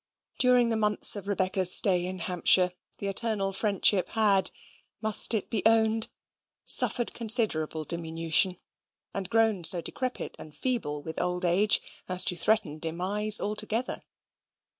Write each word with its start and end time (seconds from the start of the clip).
During 0.39 0.69
the 0.69 0.77
months 0.77 1.15
of 1.15 1.27
Rebecca's 1.27 1.71
stay 1.71 2.07
in 2.07 2.17
Hampshire, 2.17 2.71
the 2.97 3.05
eternal 3.05 3.53
friendship 3.53 4.09
had 4.09 4.49
(must 4.99 5.35
it 5.35 5.47
be 5.51 5.61
owned?) 5.63 6.07
suffered 6.65 7.13
considerable 7.13 7.85
diminution, 7.85 8.57
and 9.13 9.29
grown 9.29 9.63
so 9.63 9.79
decrepit 9.79 10.35
and 10.39 10.55
feeble 10.57 11.03
with 11.03 11.21
old 11.21 11.45
age 11.45 12.01
as 12.09 12.25
to 12.25 12.35
threaten 12.35 12.79
demise 12.79 13.39
altogether. 13.39 14.03